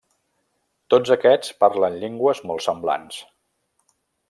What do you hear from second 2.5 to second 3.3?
molt semblants.